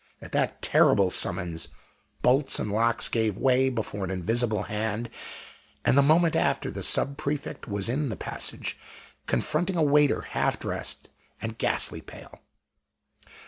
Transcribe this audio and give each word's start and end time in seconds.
At 0.19 0.31
that 0.31 0.63
terrible 0.63 1.11
summons 1.11 1.67
bolts 2.23 2.57
and 2.57 2.71
locks 2.71 3.07
gave 3.07 3.37
way 3.37 3.69
before 3.69 4.03
an 4.03 4.09
invisible 4.09 4.63
hand, 4.63 5.11
and 5.85 5.95
the 5.95 6.01
moment 6.01 6.35
after 6.35 6.71
the 6.71 6.81
Sub 6.81 7.17
prefect 7.17 7.67
was 7.67 7.87
in 7.87 8.09
the 8.09 8.15
passage, 8.15 8.79
confronting 9.27 9.75
a 9.77 9.83
waiter 9.83 10.21
half 10.21 10.57
dressed 10.57 11.09
and 11.39 11.55
ghastly 11.59 12.01
pale. 12.01 12.39